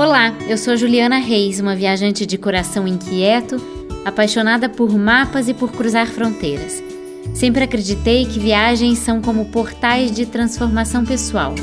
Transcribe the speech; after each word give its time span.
Olá, 0.00 0.34
eu 0.48 0.56
sou 0.56 0.78
Juliana 0.78 1.18
Reis, 1.18 1.60
uma 1.60 1.76
viajante 1.76 2.24
de 2.24 2.38
coração 2.38 2.88
inquieto, 2.88 3.58
apaixonada 4.02 4.66
por 4.66 4.96
mapas 4.96 5.46
e 5.46 5.52
por 5.52 5.70
cruzar 5.72 6.06
fronteiras. 6.06 6.82
Sempre 7.34 7.64
acreditei 7.64 8.24
que 8.24 8.40
viagens 8.40 8.96
são 8.96 9.20
como 9.20 9.50
portais 9.50 10.10
de 10.10 10.24
transformação 10.24 11.04
pessoal. 11.04 11.54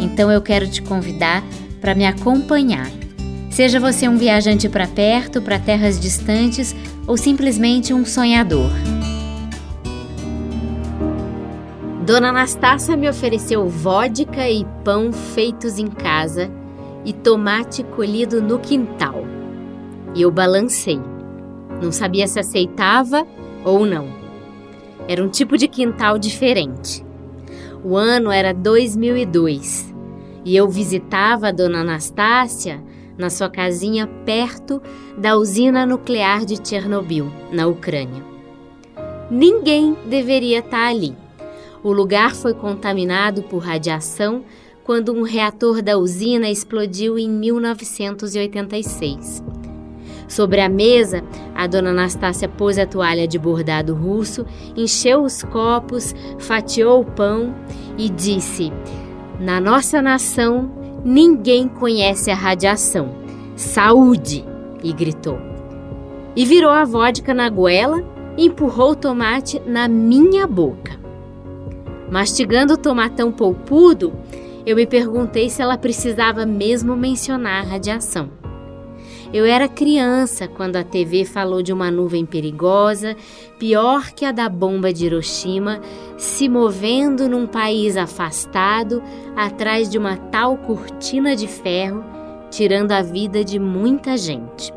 Então 0.00 0.32
eu 0.32 0.40
quero 0.40 0.66
te 0.70 0.80
convidar 0.80 1.44
para 1.82 1.94
me 1.94 2.06
acompanhar. 2.06 2.90
Seja 3.50 3.78
você 3.78 4.08
um 4.08 4.16
viajante 4.16 4.66
para 4.66 4.86
perto, 4.86 5.42
para 5.42 5.58
terras 5.58 6.00
distantes 6.00 6.74
ou 7.06 7.18
simplesmente 7.18 7.92
um 7.92 8.06
sonhador. 8.06 8.70
Dona 12.06 12.30
Anastácia 12.30 12.96
me 12.96 13.06
ofereceu 13.06 13.68
vodka 13.68 14.48
e 14.48 14.64
pão 14.82 15.12
feitos 15.12 15.78
em 15.78 15.88
casa 15.88 16.50
e 17.08 17.12
tomate 17.14 17.82
colhido 17.82 18.42
no 18.42 18.58
quintal. 18.58 19.24
E 20.14 20.20
eu 20.20 20.30
balancei. 20.30 21.00
Não 21.82 21.90
sabia 21.90 22.28
se 22.28 22.38
aceitava 22.38 23.26
ou 23.64 23.86
não. 23.86 24.08
Era 25.08 25.24
um 25.24 25.28
tipo 25.28 25.56
de 25.56 25.66
quintal 25.68 26.18
diferente. 26.18 27.02
O 27.82 27.96
ano 27.96 28.30
era 28.30 28.52
2002 28.52 29.94
e 30.44 30.54
eu 30.54 30.68
visitava 30.68 31.48
a 31.48 31.50
dona 31.50 31.80
Anastácia 31.80 32.84
na 33.16 33.30
sua 33.30 33.48
casinha 33.48 34.06
perto 34.26 34.82
da 35.16 35.34
usina 35.34 35.86
nuclear 35.86 36.44
de 36.44 36.56
Chernobyl, 36.62 37.32
na 37.50 37.66
Ucrânia. 37.66 38.22
Ninguém 39.30 39.96
deveria 40.04 40.58
estar 40.58 40.88
ali. 40.88 41.16
O 41.82 41.90
lugar 41.90 42.34
foi 42.34 42.52
contaminado 42.52 43.44
por 43.44 43.60
radiação 43.60 44.44
quando 44.88 45.12
um 45.12 45.20
reator 45.20 45.82
da 45.82 45.98
usina 45.98 46.48
explodiu 46.48 47.18
em 47.18 47.28
1986. 47.28 49.44
Sobre 50.26 50.62
a 50.62 50.68
mesa, 50.70 51.22
a 51.54 51.66
dona 51.66 51.90
Anastácia 51.90 52.48
pôs 52.48 52.78
a 52.78 52.86
toalha 52.86 53.28
de 53.28 53.38
bordado 53.38 53.94
russo, 53.94 54.46
encheu 54.74 55.24
os 55.24 55.42
copos, 55.42 56.14
fatiou 56.38 57.02
o 57.02 57.04
pão 57.04 57.54
e 57.98 58.08
disse: 58.08 58.72
Na 59.38 59.60
nossa 59.60 60.00
nação, 60.00 60.70
ninguém 61.04 61.68
conhece 61.68 62.30
a 62.30 62.34
radiação. 62.34 63.14
Saúde! 63.56 64.42
e 64.82 64.90
gritou. 64.90 65.38
E 66.34 66.46
virou 66.46 66.70
a 66.70 66.86
vodka 66.86 67.34
na 67.34 67.50
goela 67.50 68.02
e 68.38 68.46
empurrou 68.46 68.92
o 68.92 68.96
tomate 68.96 69.60
na 69.66 69.86
minha 69.86 70.46
boca. 70.46 70.98
Mastigando 72.10 72.72
o 72.72 72.78
tomatão 72.78 73.30
polpudo, 73.30 74.14
eu 74.68 74.76
me 74.76 74.86
perguntei 74.86 75.48
se 75.48 75.62
ela 75.62 75.78
precisava 75.78 76.44
mesmo 76.44 76.94
mencionar 76.94 77.64
a 77.64 77.66
radiação. 77.70 78.28
Eu 79.32 79.46
era 79.46 79.66
criança 79.66 80.46
quando 80.46 80.76
a 80.76 80.84
TV 80.84 81.24
falou 81.24 81.62
de 81.62 81.72
uma 81.72 81.90
nuvem 81.90 82.26
perigosa, 82.26 83.16
pior 83.58 84.10
que 84.10 84.26
a 84.26 84.30
da 84.30 84.46
bomba 84.46 84.92
de 84.92 85.06
Hiroshima, 85.06 85.80
se 86.18 86.50
movendo 86.50 87.30
num 87.30 87.46
país 87.46 87.96
afastado 87.96 89.02
atrás 89.34 89.88
de 89.88 89.96
uma 89.96 90.18
tal 90.18 90.58
cortina 90.58 91.34
de 91.34 91.46
ferro, 91.46 92.04
tirando 92.50 92.92
a 92.92 93.00
vida 93.00 93.42
de 93.42 93.58
muita 93.58 94.18
gente. 94.18 94.70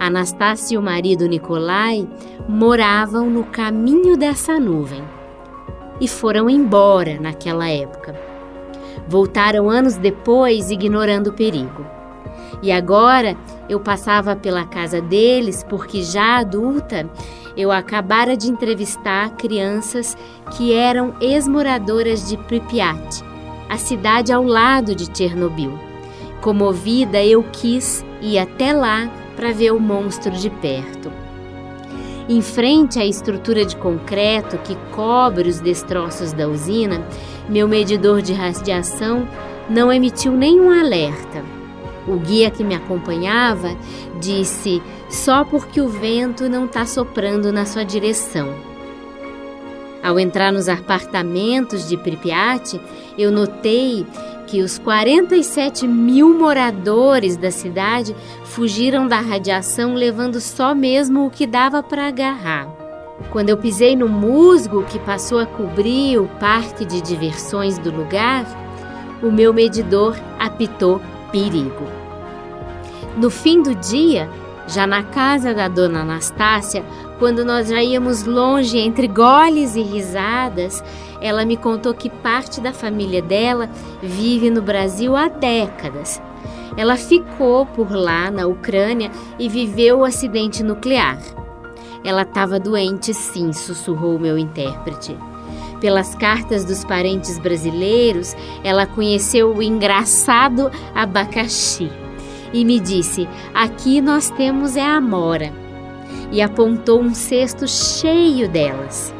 Anastácia 0.00 0.74
e 0.74 0.78
o 0.78 0.82
marido 0.82 1.28
Nikolai 1.28 2.08
moravam 2.48 3.30
no 3.30 3.44
caminho 3.44 4.16
dessa 4.16 4.58
nuvem 4.58 5.04
e 6.00 6.08
foram 6.08 6.50
embora 6.50 7.20
naquela 7.20 7.68
época. 7.68 8.29
Voltaram 9.06 9.68
anos 9.68 9.96
depois, 9.96 10.70
ignorando 10.70 11.28
o 11.28 11.32
perigo. 11.32 11.84
E 12.62 12.70
agora 12.70 13.36
eu 13.68 13.80
passava 13.80 14.36
pela 14.36 14.64
casa 14.64 15.00
deles 15.00 15.64
porque, 15.68 16.02
já 16.02 16.38
adulta, 16.38 17.08
eu 17.56 17.72
acabara 17.72 18.36
de 18.36 18.50
entrevistar 18.50 19.30
crianças 19.36 20.16
que 20.56 20.72
eram 20.72 21.14
ex-moradoras 21.20 22.28
de 22.28 22.36
Pripyat, 22.36 23.24
a 23.68 23.76
cidade 23.76 24.32
ao 24.32 24.44
lado 24.44 24.94
de 24.94 25.08
Chernobyl. 25.16 25.78
Comovida, 26.40 27.22
eu 27.22 27.42
quis 27.52 28.04
ir 28.20 28.38
até 28.38 28.72
lá 28.72 29.10
para 29.36 29.52
ver 29.52 29.72
o 29.72 29.80
monstro 29.80 30.32
de 30.32 30.50
perto. 30.50 31.10
Em 32.30 32.40
frente 32.42 32.96
à 32.96 33.04
estrutura 33.04 33.64
de 33.64 33.74
concreto 33.74 34.56
que 34.58 34.76
cobre 34.92 35.48
os 35.48 35.58
destroços 35.58 36.32
da 36.32 36.46
usina, 36.46 37.04
meu 37.48 37.66
medidor 37.66 38.22
de 38.22 38.32
radiação 38.32 39.26
não 39.68 39.92
emitiu 39.92 40.30
nenhum 40.30 40.70
alerta. 40.70 41.44
O 42.06 42.18
guia 42.18 42.48
que 42.48 42.62
me 42.62 42.72
acompanhava 42.72 43.76
disse 44.20 44.80
só 45.08 45.42
porque 45.44 45.80
o 45.80 45.88
vento 45.88 46.48
não 46.48 46.66
está 46.66 46.86
soprando 46.86 47.52
na 47.52 47.66
sua 47.66 47.84
direção. 47.84 48.69
Ao 50.02 50.18
entrar 50.18 50.50
nos 50.52 50.68
apartamentos 50.68 51.88
de 51.88 51.96
Pripyat, 51.96 52.80
eu 53.18 53.30
notei 53.30 54.06
que 54.46 54.62
os 54.62 54.78
47 54.78 55.86
mil 55.86 56.36
moradores 56.36 57.36
da 57.36 57.50
cidade 57.50 58.16
fugiram 58.44 59.06
da 59.06 59.20
radiação 59.20 59.94
levando 59.94 60.40
só 60.40 60.74
mesmo 60.74 61.26
o 61.26 61.30
que 61.30 61.46
dava 61.46 61.82
para 61.82 62.08
agarrar. 62.08 62.66
Quando 63.30 63.50
eu 63.50 63.58
pisei 63.58 63.94
no 63.94 64.08
musgo 64.08 64.82
que 64.84 64.98
passou 64.98 65.38
a 65.38 65.46
cobrir 65.46 66.18
o 66.18 66.26
parque 66.40 66.84
de 66.84 67.00
diversões 67.00 67.78
do 67.78 67.94
lugar, 67.94 68.44
o 69.22 69.30
meu 69.30 69.52
medidor 69.52 70.16
apitou 70.38 71.00
perigo. 71.30 71.86
No 73.16 73.28
fim 73.28 73.62
do 73.62 73.74
dia, 73.74 74.28
já 74.66 74.86
na 74.86 75.02
casa 75.02 75.52
da 75.52 75.68
dona 75.68 76.00
Anastácia, 76.00 76.84
quando 77.20 77.44
nós 77.44 77.68
já 77.68 77.82
íamos 77.82 78.24
longe 78.24 78.78
entre 78.78 79.06
goles 79.06 79.76
e 79.76 79.82
risadas, 79.82 80.82
ela 81.20 81.44
me 81.44 81.54
contou 81.54 81.92
que 81.92 82.08
parte 82.08 82.62
da 82.62 82.72
família 82.72 83.20
dela 83.20 83.68
vive 84.02 84.48
no 84.48 84.62
Brasil 84.62 85.14
há 85.14 85.28
décadas. 85.28 86.20
Ela 86.78 86.96
ficou 86.96 87.66
por 87.66 87.92
lá 87.92 88.30
na 88.30 88.46
Ucrânia 88.46 89.10
e 89.38 89.50
viveu 89.50 89.98
o 89.98 90.04
acidente 90.04 90.62
nuclear. 90.62 91.18
Ela 92.02 92.22
estava 92.22 92.58
doente, 92.58 93.12
sim, 93.12 93.52
sussurrou 93.52 94.18
meu 94.18 94.38
intérprete. 94.38 95.14
Pelas 95.78 96.14
cartas 96.14 96.64
dos 96.64 96.86
parentes 96.86 97.38
brasileiros, 97.38 98.34
ela 98.64 98.86
conheceu 98.86 99.54
o 99.54 99.62
engraçado 99.62 100.70
abacaxi 100.94 101.90
e 102.50 102.64
me 102.64 102.80
disse: 102.80 103.28
Aqui 103.52 104.00
nós 104.00 104.30
temos 104.30 104.74
é 104.74 104.82
a 104.82 104.96
amora. 104.96 105.69
E 106.30 106.40
apontou 106.40 107.00
um 107.00 107.14
cesto 107.14 107.66
cheio 107.66 108.48
delas. 108.48 109.12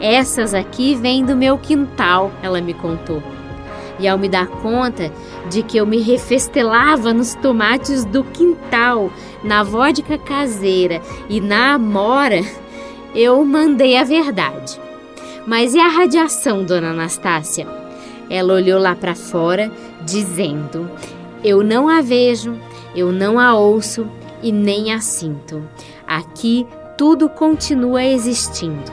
Essas 0.00 0.52
aqui 0.52 0.94
vêm 0.94 1.24
do 1.24 1.36
meu 1.36 1.56
quintal, 1.56 2.30
ela 2.42 2.60
me 2.60 2.74
contou. 2.74 3.22
E 3.98 4.08
ao 4.08 4.18
me 4.18 4.28
dar 4.28 4.48
conta 4.48 5.10
de 5.48 5.62
que 5.62 5.76
eu 5.76 5.86
me 5.86 6.00
refestelava 6.00 7.14
nos 7.14 7.34
tomates 7.36 8.04
do 8.04 8.24
quintal, 8.24 9.10
na 9.42 9.62
vodka 9.62 10.18
caseira 10.18 11.00
e 11.28 11.40
na 11.40 11.74
amora, 11.74 12.40
eu 13.14 13.42
mandei 13.44 13.96
a 13.96 14.04
verdade. 14.04 14.80
Mas 15.46 15.74
e 15.74 15.80
a 15.80 15.88
radiação, 15.88 16.64
dona 16.64 16.90
Anastácia? 16.90 17.66
Ela 18.28 18.54
olhou 18.54 18.80
lá 18.80 18.94
para 18.94 19.14
fora, 19.14 19.70
dizendo: 20.02 20.90
Eu 21.42 21.62
não 21.62 21.88
a 21.88 22.00
vejo, 22.00 22.54
eu 22.96 23.12
não 23.12 23.38
a 23.38 23.54
ouço 23.54 24.08
e 24.44 24.52
nem 24.52 24.92
a 24.92 25.00
sinto. 25.00 25.66
Aqui 26.06 26.66
tudo 26.98 27.28
continua 27.30 28.04
existindo. 28.04 28.92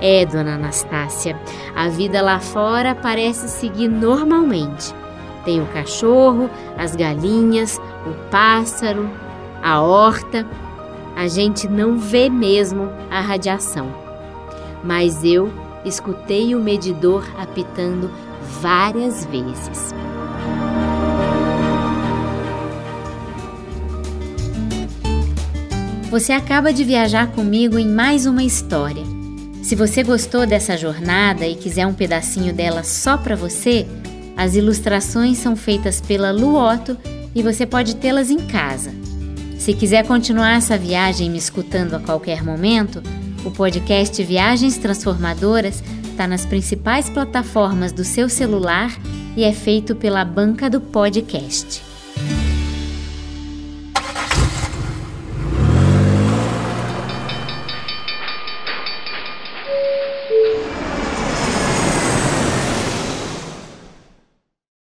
É, 0.00 0.26
dona 0.26 0.56
Anastácia, 0.56 1.40
a 1.74 1.88
vida 1.88 2.20
lá 2.20 2.38
fora 2.38 2.94
parece 2.94 3.48
seguir 3.48 3.88
normalmente. 3.88 4.92
Tem 5.44 5.62
o 5.62 5.66
cachorro, 5.66 6.50
as 6.76 6.96
galinhas, 6.96 7.80
o 8.04 8.30
pássaro, 8.30 9.08
a 9.62 9.80
horta. 9.80 10.44
A 11.14 11.28
gente 11.28 11.68
não 11.68 11.96
vê 11.96 12.28
mesmo 12.28 12.90
a 13.10 13.20
radiação. 13.20 13.86
Mas 14.82 15.24
eu 15.24 15.50
escutei 15.84 16.54
o 16.54 16.60
medidor 16.60 17.24
apitando 17.38 18.10
várias 18.60 19.24
vezes. 19.26 19.94
Você 26.16 26.32
acaba 26.32 26.72
de 26.72 26.82
viajar 26.82 27.26
comigo 27.32 27.78
em 27.78 27.86
mais 27.86 28.24
uma 28.24 28.42
história. 28.42 29.02
Se 29.62 29.74
você 29.74 30.02
gostou 30.02 30.46
dessa 30.46 30.74
jornada 30.74 31.46
e 31.46 31.54
quiser 31.54 31.86
um 31.86 31.92
pedacinho 31.92 32.54
dela 32.54 32.82
só 32.82 33.18
para 33.18 33.36
você, 33.36 33.86
as 34.34 34.54
ilustrações 34.54 35.36
são 35.36 35.54
feitas 35.54 36.00
pela 36.00 36.30
Luoto 36.30 36.96
e 37.34 37.42
você 37.42 37.66
pode 37.66 37.96
tê-las 37.96 38.30
em 38.30 38.38
casa. 38.38 38.92
Se 39.58 39.74
quiser 39.74 40.06
continuar 40.06 40.56
essa 40.56 40.78
viagem 40.78 41.28
me 41.28 41.36
escutando 41.36 41.92
a 41.92 42.00
qualquer 42.00 42.42
momento, 42.42 43.02
o 43.44 43.50
podcast 43.50 44.24
Viagens 44.24 44.78
Transformadoras 44.78 45.84
está 46.08 46.26
nas 46.26 46.46
principais 46.46 47.10
plataformas 47.10 47.92
do 47.92 48.04
seu 48.04 48.30
celular 48.30 48.90
e 49.36 49.44
é 49.44 49.52
feito 49.52 49.94
pela 49.94 50.24
banca 50.24 50.70
do 50.70 50.80
podcast. 50.80 51.85